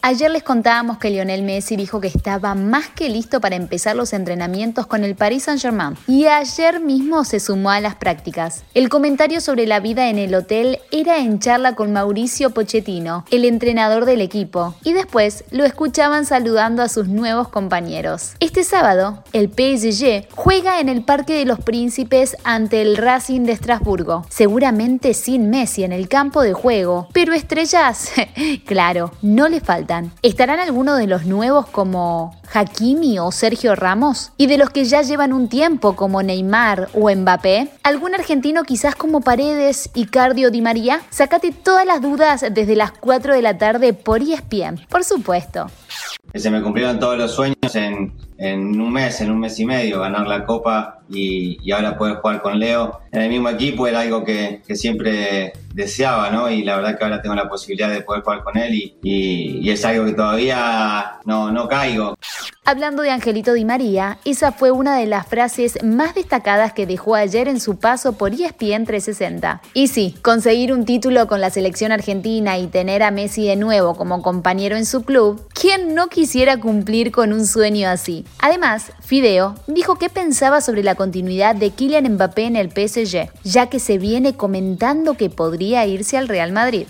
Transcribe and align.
Ayer 0.00 0.30
les 0.30 0.42
contábamos 0.42 0.98
que 0.98 1.10
Lionel 1.10 1.42
Messi 1.42 1.76
dijo 1.76 2.00
que 2.00 2.08
estaba 2.08 2.54
más 2.54 2.88
que 2.88 3.08
listo 3.08 3.40
para 3.40 3.56
empezar 3.56 3.96
los 3.96 4.12
entrenamientos 4.12 4.86
con 4.86 5.04
el 5.04 5.16
Paris 5.16 5.44
Saint-Germain 5.44 5.96
y 6.06 6.26
ayer 6.26 6.80
mismo 6.80 7.24
se 7.24 7.40
sumó 7.40 7.70
a 7.70 7.80
las 7.80 7.96
prácticas. 7.96 8.64
El 8.74 8.88
comentario 8.88 9.40
sobre 9.40 9.66
la 9.66 9.80
vida 9.80 10.08
en 10.08 10.18
el 10.18 10.34
hotel 10.34 10.78
era 10.92 11.18
en 11.18 11.40
charla 11.40 11.74
con 11.74 11.92
Mauricio 11.92 12.50
Pochettino, 12.50 13.24
el 13.30 13.44
entrenador 13.44 14.04
del 14.04 14.20
equipo, 14.20 14.74
y 14.84 14.92
después 14.92 15.44
lo 15.50 15.64
escuchaban 15.64 16.26
saludando 16.26 16.82
a 16.82 16.88
sus 16.88 17.08
nuevos 17.08 17.48
compañeros. 17.48 18.34
Este 18.40 18.64
sábado, 18.64 19.24
el 19.32 19.48
PSG 19.48 20.28
juega 20.34 20.80
en 20.80 20.88
el 20.88 21.02
Parque 21.02 21.34
de 21.34 21.44
los 21.44 21.60
Príncipes 21.60 22.36
ante 22.44 22.82
el 22.82 22.96
Racing 22.96 23.42
de 23.42 23.52
Estrasburgo, 23.52 24.24
seguramente 24.28 25.12
sin 25.14 25.50
Messi 25.50 25.84
en 25.84 25.92
el 25.92 26.08
campo 26.08 26.42
de 26.42 26.52
juego, 26.52 27.08
pero 27.12 27.34
estrellas 27.34 28.12
Claro, 28.66 29.12
no 29.22 29.48
le 29.48 29.60
¿Estarán 30.22 30.60
algunos 30.60 30.98
de 30.98 31.06
los 31.06 31.24
nuevos 31.24 31.66
como 31.66 32.38
Hakimi 32.52 33.18
o 33.18 33.32
Sergio 33.32 33.74
Ramos? 33.74 34.32
¿Y 34.36 34.46
de 34.46 34.58
los 34.58 34.68
que 34.68 34.84
ya 34.84 35.00
llevan 35.00 35.32
un 35.32 35.48
tiempo 35.48 35.96
como 35.96 36.22
Neymar 36.22 36.90
o 36.92 37.10
Mbappé? 37.10 37.70
¿Algún 37.82 38.14
argentino 38.14 38.64
quizás 38.64 38.94
como 38.94 39.22
Paredes 39.22 39.88
y 39.94 40.06
Cardio 40.06 40.50
Di 40.50 40.60
María? 40.60 41.00
Sácate 41.08 41.52
todas 41.52 41.86
las 41.86 42.02
dudas 42.02 42.44
desde 42.50 42.76
las 42.76 42.92
4 42.92 43.34
de 43.34 43.42
la 43.42 43.56
tarde 43.56 43.94
por 43.94 44.20
ESPN, 44.20 44.86
por 44.90 45.04
supuesto. 45.04 45.68
Se 46.34 46.50
me 46.50 46.62
cumplieron 46.62 46.98
todos 46.98 47.16
los 47.16 47.32
sueños 47.32 47.74
en, 47.74 48.12
un 48.38 48.92
mes, 48.92 49.20
en 49.22 49.30
un 49.30 49.40
mes 49.40 49.58
y 49.58 49.64
medio, 49.64 50.00
ganar 50.00 50.26
la 50.26 50.44
Copa 50.44 51.00
y, 51.08 51.70
ahora 51.72 51.96
poder 51.96 52.16
jugar 52.16 52.42
con 52.42 52.58
Leo 52.58 53.00
en 53.10 53.22
el 53.22 53.28
mismo 53.30 53.48
equipo 53.48 53.86
era 53.86 54.00
algo 54.00 54.24
que, 54.24 54.60
siempre 54.74 55.52
deseaba, 55.72 56.30
¿no? 56.30 56.50
Y 56.50 56.62
la 56.64 56.76
verdad 56.76 56.98
que 56.98 57.04
ahora 57.04 57.22
tengo 57.22 57.34
la 57.34 57.48
posibilidad 57.48 57.90
de 57.90 58.02
poder 58.02 58.22
jugar 58.22 58.44
con 58.44 58.58
él 58.58 58.92
y, 59.02 59.70
es 59.70 59.84
algo 59.84 60.04
que 60.04 60.12
todavía 60.12 61.18
no, 61.24 61.50
no 61.50 61.66
caigo. 61.66 62.14
Hablando 62.70 63.02
de 63.02 63.08
Angelito 63.08 63.54
Di 63.54 63.64
María, 63.64 64.18
esa 64.26 64.52
fue 64.52 64.70
una 64.70 64.98
de 64.98 65.06
las 65.06 65.26
frases 65.26 65.82
más 65.82 66.14
destacadas 66.14 66.74
que 66.74 66.84
dejó 66.84 67.14
ayer 67.14 67.48
en 67.48 67.60
su 67.60 67.78
paso 67.78 68.18
por 68.18 68.34
ESPN 68.34 68.84
360. 68.84 69.62
Y 69.72 69.88
sí, 69.88 70.14
conseguir 70.20 70.74
un 70.74 70.84
título 70.84 71.26
con 71.28 71.40
la 71.40 71.48
selección 71.48 71.92
argentina 71.92 72.58
y 72.58 72.66
tener 72.66 73.02
a 73.02 73.10
Messi 73.10 73.46
de 73.46 73.56
nuevo 73.56 73.94
como 73.94 74.20
compañero 74.20 74.76
en 74.76 74.84
su 74.84 75.02
club, 75.02 75.48
¿quién 75.54 75.94
no 75.94 76.08
quisiera 76.08 76.60
cumplir 76.60 77.10
con 77.10 77.32
un 77.32 77.46
sueño 77.46 77.88
así? 77.88 78.26
Además, 78.38 78.92
Fideo 79.00 79.54
dijo 79.66 79.96
que 79.96 80.10
pensaba 80.10 80.60
sobre 80.60 80.82
la 80.82 80.94
continuidad 80.94 81.54
de 81.54 81.70
Kylian 81.70 82.16
Mbappé 82.16 82.44
en 82.44 82.56
el 82.56 82.68
PSG, 82.68 83.30
ya 83.44 83.70
que 83.70 83.80
se 83.80 83.96
viene 83.96 84.36
comentando 84.36 85.14
que 85.14 85.30
podría 85.30 85.86
irse 85.86 86.18
al 86.18 86.28
Real 86.28 86.52
Madrid. 86.52 86.86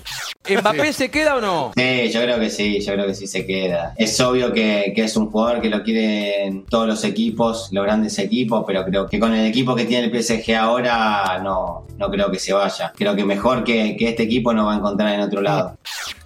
¿Mbappé 0.56 0.92
se 0.92 1.10
queda 1.10 1.36
o 1.36 1.40
no? 1.40 1.72
Sí, 1.76 2.10
yo 2.10 2.22
creo 2.22 2.38
que 2.38 2.50
sí, 2.50 2.80
yo 2.80 2.92
creo 2.94 3.06
que 3.06 3.14
sí 3.14 3.26
se 3.26 3.46
queda. 3.46 3.94
Es 3.96 4.20
obvio 4.20 4.52
que, 4.52 4.92
es 4.96 5.16
un 5.16 5.30
jugador 5.30 5.60
que 5.60 5.68
lo 5.68 5.82
quieren 5.82 6.64
todos 6.66 6.86
los 6.86 7.04
equipos, 7.04 7.68
los 7.72 7.84
grandes 7.84 8.18
equipos, 8.18 8.64
pero 8.66 8.84
creo 8.84 9.06
que 9.06 9.18
con 9.18 9.34
el 9.34 9.46
equipo 9.46 9.74
que 9.74 9.84
tiene 9.84 10.06
el 10.06 10.22
PSG 10.22 10.54
ahora 10.54 11.40
no, 11.42 11.86
no 11.96 12.10
creo 12.10 12.30
que 12.30 12.38
se 12.38 12.52
vaya. 12.52 12.92
Creo 12.96 13.14
que 13.14 13.24
mejor 13.24 13.64
que, 13.64 13.96
que 13.96 14.08
este 14.08 14.24
equipo 14.24 14.52
no 14.52 14.66
va 14.66 14.74
a 14.74 14.76
encontrar 14.76 15.14
en 15.14 15.20
otro 15.20 15.40
lado. 15.40 15.76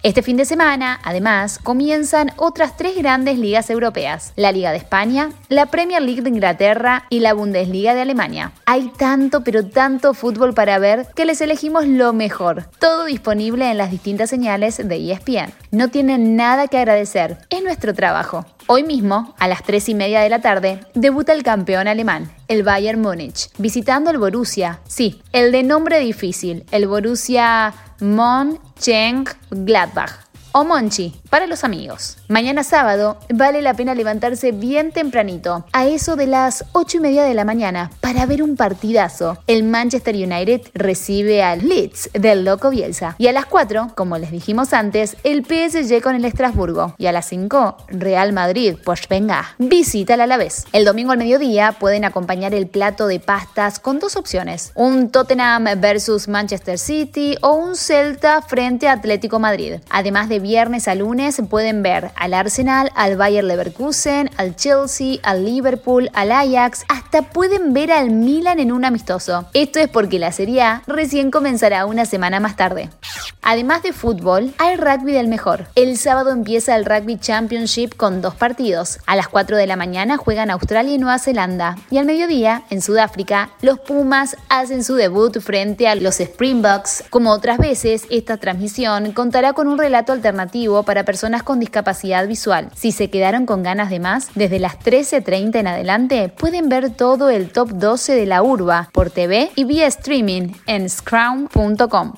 Este 0.03 0.21
fin 0.21 0.37
de 0.37 0.45
semana, 0.45 0.99
además, 1.03 1.59
comienzan 1.59 2.31
otras 2.35 2.75
tres 2.75 2.95
grandes 2.97 3.37
ligas 3.37 3.69
europeas, 3.69 4.33
la 4.35 4.51
Liga 4.51 4.71
de 4.71 4.77
España, 4.77 5.29
la 5.47 5.67
Premier 5.67 6.01
League 6.01 6.21
de 6.21 6.29
Inglaterra 6.29 7.05
y 7.09 7.19
la 7.19 7.33
Bundesliga 7.33 7.93
de 7.93 8.01
Alemania. 8.01 8.51
Hay 8.65 8.91
tanto, 8.97 9.43
pero 9.43 9.65
tanto 9.65 10.13
fútbol 10.13 10.53
para 10.53 10.77
ver 10.79 11.07
que 11.15 11.25
les 11.25 11.39
elegimos 11.41 11.87
lo 11.87 12.11
mejor, 12.11 12.65
todo 12.79 13.05
disponible 13.05 13.71
en 13.71 13.77
las 13.77 13.91
distintas 13.91 14.12
señales 14.29 14.77
de 14.77 15.11
ESPN. 15.11 15.53
No 15.71 15.89
tienen 15.89 16.35
nada 16.35 16.67
que 16.67 16.77
agradecer, 16.77 17.39
es 17.49 17.63
nuestro 17.63 17.93
trabajo. 17.93 18.45
Hoy 18.67 18.83
mismo, 18.83 19.33
a 19.39 19.47
las 19.47 19.63
3 19.63 19.89
y 19.89 19.95
media 19.95 20.21
de 20.21 20.29
la 20.29 20.41
tarde, 20.41 20.79
debuta 20.93 21.33
el 21.33 21.43
campeón 21.43 21.87
alemán, 21.87 22.31
el 22.47 22.63
Bayern 22.63 23.01
Múnich, 23.01 23.49
visitando 23.57 24.09
el 24.09 24.17
Borussia. 24.17 24.79
Sí, 24.87 25.21
el 25.31 25.51
de 25.51 25.63
nombre 25.63 25.99
difícil, 25.99 26.65
el 26.71 26.87
Borussia 26.87 27.73
Mönchengladbach 27.99 30.23
o 30.53 30.63
Monchi 30.63 31.13
para 31.33 31.47
los 31.47 31.63
amigos. 31.63 32.17
Mañana 32.27 32.63
sábado 32.63 33.17
vale 33.27 33.63
la 33.63 33.73
pena 33.73 33.95
levantarse 33.95 34.51
bien 34.51 34.91
tempranito, 34.91 35.65
a 35.73 35.87
eso 35.87 36.15
de 36.15 36.27
las 36.27 36.63
8 36.73 36.97
y 36.97 36.99
media 36.99 37.23
de 37.23 37.33
la 37.33 37.43
mañana, 37.43 37.89
para 38.01 38.27
ver 38.27 38.43
un 38.43 38.55
partidazo. 38.55 39.39
El 39.47 39.63
Manchester 39.63 40.13
United 40.13 40.61
recibe 40.75 41.41
al 41.41 41.67
Leeds 41.67 42.11
del 42.13 42.45
Loco 42.45 42.69
Bielsa. 42.69 43.15
Y 43.17 43.29
a 43.29 43.31
las 43.31 43.47
4, 43.47 43.93
como 43.95 44.19
les 44.19 44.29
dijimos 44.29 44.73
antes, 44.73 45.17
el 45.23 45.43
PSG 45.43 46.03
con 46.03 46.13
el 46.13 46.23
Estrasburgo. 46.23 46.93
Y 46.99 47.07
a 47.07 47.11
las 47.11 47.25
5, 47.29 47.77
Real 47.87 48.31
Madrid, 48.31 48.75
pues 48.85 49.07
venga, 49.09 49.55
visita 49.57 50.15
la 50.15 50.25
Alavés. 50.25 50.67
El 50.71 50.85
domingo 50.85 51.13
al 51.13 51.17
mediodía 51.17 51.71
pueden 51.79 52.05
acompañar 52.05 52.53
el 52.53 52.67
plato 52.67 53.07
de 53.07 53.19
pastas 53.19 53.79
con 53.79 53.97
dos 53.97 54.17
opciones: 54.17 54.71
un 54.75 55.09
Tottenham 55.09 55.65
versus 55.81 56.27
Manchester 56.27 56.77
City 56.77 57.37
o 57.41 57.53
un 57.53 57.75
Celta 57.75 58.43
frente 58.43 58.87
a 58.87 58.91
Atlético 58.91 59.39
Madrid. 59.39 59.77
Además 59.89 60.29
de 60.29 60.37
viernes 60.37 60.87
a 60.87 60.93
lunes 60.93 61.22
pueden 61.49 61.83
ver 61.83 62.11
al 62.15 62.33
Arsenal, 62.33 62.91
al 62.95 63.15
Bayer 63.15 63.43
Leverkusen, 63.43 64.29
al 64.37 64.55
Chelsea, 64.55 65.19
al 65.23 65.45
Liverpool, 65.45 66.09
al 66.13 66.31
Ajax, 66.31 66.83
hasta 66.89 67.21
pueden 67.21 67.73
ver 67.73 67.91
al 67.91 68.09
Milan 68.09 68.59
en 68.59 68.71
un 68.71 68.83
amistoso. 68.83 69.45
Esto 69.53 69.79
es 69.79 69.87
porque 69.87 70.19
la 70.19 70.31
Serie 70.31 70.61
A 70.61 70.83
recién 70.85 71.31
comenzará 71.31 71.85
una 71.85 72.05
semana 72.05 72.39
más 72.39 72.55
tarde. 72.57 72.89
Además 73.43 73.83
de 73.83 73.91
fútbol, 73.91 74.53
hay 74.57 74.77
rugby 74.77 75.11
del 75.11 75.27
mejor. 75.27 75.67
El 75.75 75.97
sábado 75.97 76.31
empieza 76.31 76.75
el 76.75 76.85
Rugby 76.85 77.17
Championship 77.17 77.95
con 77.95 78.21
dos 78.21 78.35
partidos. 78.35 78.99
A 79.05 79.15
las 79.15 79.27
4 79.27 79.57
de 79.57 79.67
la 79.67 79.75
mañana 79.75 80.17
juegan 80.17 80.49
Australia 80.49 80.95
y 80.95 80.97
Nueva 80.97 81.19
Zelanda. 81.19 81.77
Y 81.91 81.97
al 81.97 82.05
mediodía, 82.05 82.63
en 82.69 82.81
Sudáfrica, 82.81 83.49
los 83.61 83.79
Pumas 83.79 84.37
hacen 84.47 84.83
su 84.83 84.95
debut 84.95 85.39
frente 85.41 85.87
a 85.87 85.95
los 85.95 86.21
Springboks. 86.21 87.03
Como 87.09 87.31
otras 87.31 87.57
veces, 87.57 88.03
esta 88.09 88.37
transmisión 88.37 89.11
contará 89.11 89.53
con 89.53 89.67
un 89.67 89.77
relato 89.77 90.13
alternativo 90.13 90.83
para 90.83 91.03
personas 91.03 91.43
con 91.43 91.59
discapacidad 91.59 92.27
visual. 92.27 92.69
Si 92.75 92.91
se 92.93 93.09
quedaron 93.09 93.45
con 93.45 93.61
ganas 93.61 93.89
de 93.89 93.99
más, 93.99 94.29
desde 94.35 94.59
las 94.59 94.79
13.30 94.79 95.55
en 95.59 95.67
adelante 95.67 96.29
pueden 96.29 96.69
ver 96.69 96.91
todo 96.91 97.29
el 97.29 97.51
top 97.51 97.71
12 97.71 98.15
de 98.15 98.25
la 98.25 98.41
urba 98.41 98.89
por 98.93 99.09
TV 99.09 99.51
y 99.55 99.65
vía 99.65 99.87
streaming 99.87 100.53
en 100.65 100.89
scrum.com. 100.89 102.13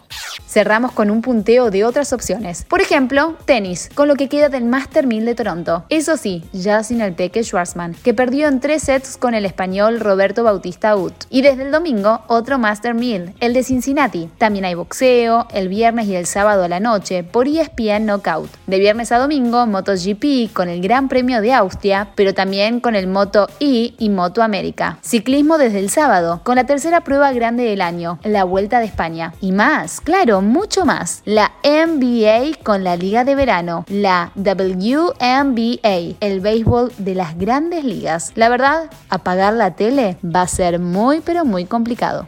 Cerramos 0.47 0.91
con 0.91 1.11
un 1.11 1.14
punteo 1.21 1.71
de 1.71 1.83
otras 1.83 2.13
opciones. 2.13 2.65
Por 2.65 2.81
ejemplo, 2.81 3.35
tenis, 3.45 3.89
con 3.93 4.07
lo 4.07 4.15
que 4.15 4.29
queda 4.29 4.49
del 4.49 4.65
Master 4.65 5.07
1000 5.07 5.25
de 5.25 5.35
Toronto. 5.35 5.85
Eso 5.89 6.17
sí, 6.17 6.43
ya 6.53 6.83
sin 6.83 7.01
el 7.01 7.13
Peque 7.13 7.43
Schwarzman, 7.43 7.95
que 8.03 8.13
perdió 8.13 8.47
en 8.47 8.59
tres 8.59 8.83
sets 8.83 9.17
con 9.17 9.33
el 9.33 9.45
español 9.45 9.99
Roberto 9.99 10.43
Bautista 10.43 10.95
Ut. 10.95 11.13
Y 11.29 11.41
desde 11.41 11.63
el 11.63 11.71
domingo, 11.71 12.21
otro 12.27 12.57
Master 12.57 12.93
1000, 12.93 13.35
el 13.39 13.53
de 13.53 13.63
Cincinnati. 13.63 14.29
También 14.37 14.65
hay 14.65 14.75
boxeo, 14.75 15.47
el 15.53 15.67
viernes 15.67 16.07
y 16.07 16.15
el 16.15 16.25
sábado 16.25 16.63
a 16.63 16.67
la 16.67 16.79
noche, 16.79 17.23
por 17.23 17.47
ESPN 17.47 18.05
Knockout. 18.05 18.49
De 18.67 18.79
viernes 18.79 19.11
a 19.11 19.19
domingo, 19.19 19.65
MotoGP 19.65 20.53
con 20.53 20.69
el 20.69 20.81
Gran 20.81 21.09
Premio 21.09 21.41
de 21.41 21.53
Austria, 21.53 22.09
pero 22.16 22.34
también 22.34 22.79
con 22.79 22.95
el 22.95 23.07
Moto 23.07 23.47
E 23.59 23.93
y 23.97 24.09
Moto 24.09 24.43
América. 24.43 24.97
Ciclismo 25.01 25.57
desde 25.57 25.79
el 25.79 25.90
sábado, 25.90 26.41
con 26.43 26.55
la 26.55 26.66
tercera 26.66 27.01
prueba 27.01 27.31
grande 27.34 27.63
del 27.63 27.81
año, 27.81 28.19
la 28.23 28.43
Vuelta 28.43 28.79
de 28.79 28.85
España. 28.85 29.34
Y 29.41 29.51
más, 29.51 30.01
claro, 30.01 30.41
mucho 30.41 30.85
La 31.25 31.52
NBA 31.63 32.63
con 32.63 32.84
la 32.84 32.96
Liga 32.96 33.23
de 33.23 33.35
Verano, 33.35 33.85
la 33.87 34.31
WNBA, 34.35 36.16
el 36.19 36.40
béisbol 36.40 36.91
de 36.97 37.16
las 37.16 37.37
grandes 37.37 37.84
ligas. 37.84 38.31
La 38.35 38.49
verdad, 38.49 38.90
apagar 39.09 39.53
la 39.53 39.75
tele 39.75 40.17
va 40.23 40.41
a 40.41 40.47
ser 40.47 40.79
muy 40.79 41.22
pero 41.22 41.46
muy 41.46 41.66
complicado. 41.66 42.28